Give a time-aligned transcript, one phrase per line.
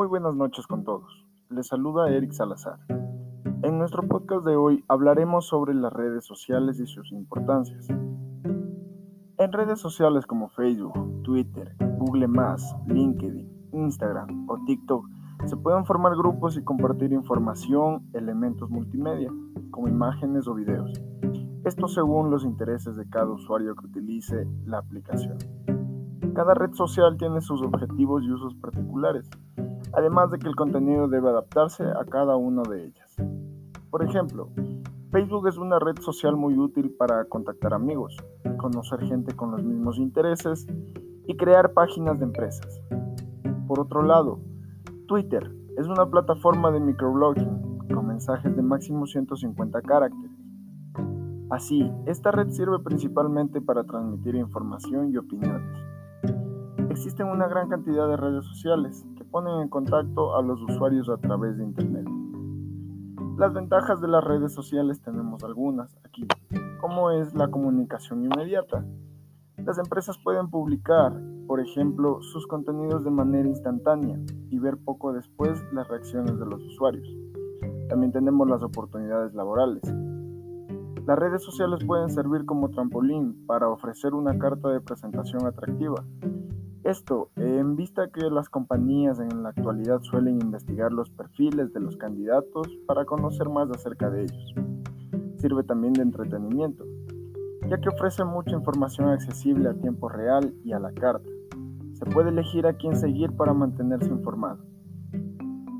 [0.00, 1.26] Muy buenas noches con todos.
[1.50, 2.78] Les saluda Eric Salazar.
[3.62, 7.86] En nuestro podcast de hoy hablaremos sobre las redes sociales y sus importancias.
[7.90, 12.28] En redes sociales como Facebook, Twitter, Google
[12.86, 15.04] LinkedIn, Instagram o TikTok
[15.44, 19.30] se pueden formar grupos y compartir información, elementos multimedia,
[19.70, 20.98] como imágenes o videos.
[21.66, 25.36] Esto según los intereses de cada usuario que utilice la aplicación.
[26.34, 29.28] Cada red social tiene sus objetivos y usos particulares,
[29.92, 33.16] además de que el contenido debe adaptarse a cada una de ellas.
[33.90, 34.50] Por ejemplo,
[35.10, 38.16] Facebook es una red social muy útil para contactar amigos,
[38.58, 40.66] conocer gente con los mismos intereses
[41.26, 42.80] y crear páginas de empresas.
[43.66, 44.40] Por otro lado,
[45.08, 50.30] Twitter es una plataforma de microblogging con mensajes de máximo 150 caracteres.
[51.50, 55.78] Así, esta red sirve principalmente para transmitir información y opiniones.
[56.90, 61.56] Existen una gran cantidad de redes sociales ponen en contacto a los usuarios a través
[61.56, 62.06] de Internet.
[63.38, 66.26] Las ventajas de las redes sociales tenemos algunas aquí,
[66.80, 68.84] como es la comunicación inmediata.
[69.64, 71.12] Las empresas pueden publicar,
[71.46, 74.18] por ejemplo, sus contenidos de manera instantánea
[74.50, 77.08] y ver poco después las reacciones de los usuarios.
[77.88, 79.82] También tenemos las oportunidades laborales.
[81.06, 86.04] Las redes sociales pueden servir como trampolín para ofrecer una carta de presentación atractiva
[86.84, 91.98] esto, en vista que las compañías en la actualidad suelen investigar los perfiles de los
[91.98, 94.54] candidatos para conocer más acerca de ellos.
[95.36, 96.84] Sirve también de entretenimiento,
[97.68, 101.28] ya que ofrece mucha información accesible a tiempo real y a la carta.
[101.92, 104.64] Se puede elegir a quién seguir para mantenerse informado.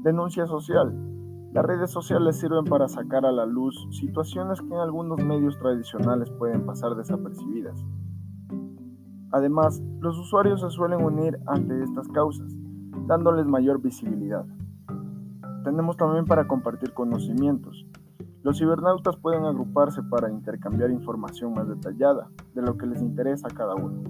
[0.02, 0.92] Denuncia social.
[1.54, 6.30] Las redes sociales sirven para sacar a la luz situaciones que en algunos medios tradicionales
[6.32, 7.82] pueden pasar desapercibidas.
[9.32, 12.52] Además, los usuarios se suelen unir ante estas causas,
[13.06, 14.44] dándoles mayor visibilidad.
[15.64, 17.86] Tenemos también para compartir conocimientos.
[18.42, 23.54] Los cibernautas pueden agruparse para intercambiar información más detallada de lo que les interesa a
[23.54, 24.02] cada uno.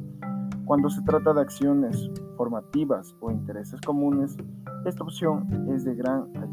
[0.64, 4.36] Cuando se trata de acciones formativas o intereses comunes,
[4.86, 6.49] esta opción es de gran ayuda.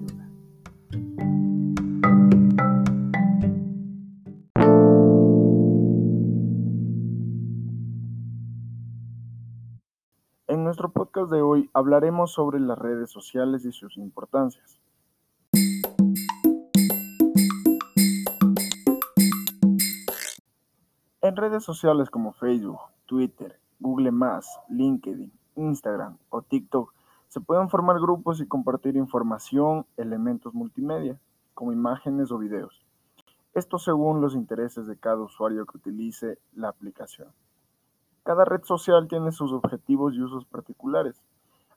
[10.50, 14.80] En nuestro podcast de hoy hablaremos sobre las redes sociales y sus importancias.
[21.20, 24.14] En redes sociales como Facebook, Twitter, Google
[24.70, 26.94] LinkedIn, Instagram o TikTok
[27.28, 31.20] se pueden formar grupos y compartir información, elementos multimedia,
[31.56, 32.86] como imágenes o videos.
[33.54, 37.34] Esto según los intereses de cada usuario que utilice la aplicación.
[38.28, 41.24] Cada red social tiene sus objetivos y usos particulares,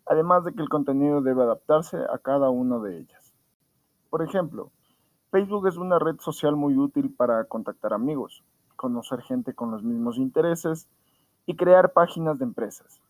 [0.04, 3.32] además de que el contenido debe adaptarse a cada una de ellas.
[4.10, 4.72] Por ejemplo,
[5.30, 8.42] Facebook es una red social muy útil para contactar amigos,
[8.74, 10.88] conocer gente con los mismos intereses
[11.46, 13.00] y crear páginas de empresas.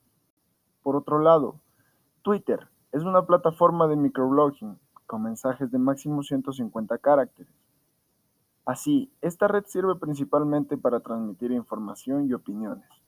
[0.83, 1.55] Por otro lado,
[2.21, 7.55] Twitter es una plataforma de microblogging con mensajes de máximo 150 caracteres.
[8.67, 13.01] Así, esta red sirve principalmente para transmitir información y opiniones.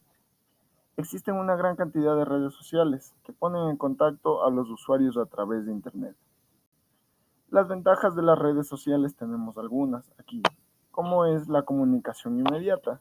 [0.99, 5.25] Existen una gran cantidad de redes sociales que ponen en contacto a los usuarios a
[5.25, 6.15] través de Internet.
[7.49, 10.43] Las ventajas de las redes sociales tenemos algunas aquí,
[10.91, 13.01] como es la comunicación inmediata.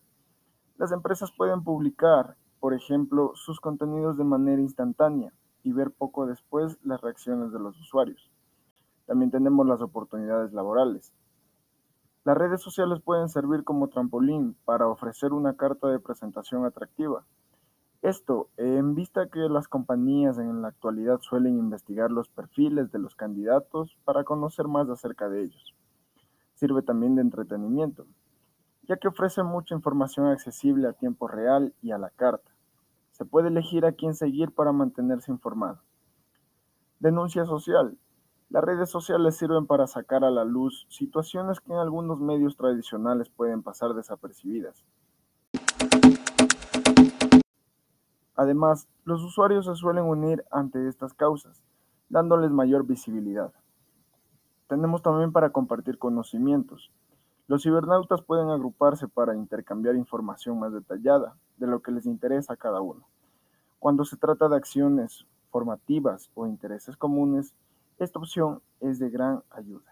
[0.78, 6.80] Las empresas pueden publicar, por ejemplo, sus contenidos de manera instantánea y ver poco después
[6.86, 8.32] las reacciones de los usuarios.
[9.06, 11.12] También tenemos las oportunidades laborales.
[12.24, 17.26] Las redes sociales pueden servir como trampolín para ofrecer una carta de presentación atractiva
[18.02, 23.16] esto, en vista que las compañías en la actualidad suelen investigar los perfiles de los
[23.16, 25.76] candidatos para conocer más acerca de ellos.
[26.56, 28.08] Sirve también de entretenimiento,
[28.88, 32.52] ya que ofrece mucha información accesible a tiempo real y a la carta.
[33.12, 35.82] Se puede elegir a quién seguir para mantenerse informado.
[37.00, 38.00] Denuncia social.
[38.50, 43.30] Las redes sociales sirven para sacar a la luz situaciones que en algunos medios tradicionales
[43.30, 44.84] pueden pasar desapercibidas.
[48.36, 51.62] Además, los usuarios se suelen unir ante estas causas,
[52.10, 53.52] dándoles mayor visibilidad.
[54.68, 56.92] Tenemos también para compartir conocimientos.
[57.48, 62.58] Los cibernautas pueden agruparse para intercambiar información más detallada de lo que les interesa a
[62.58, 63.06] cada uno.
[63.80, 67.54] Cuando se trata de acciones formativas o intereses comunes,
[68.00, 69.91] esta opción es de gran ayuda.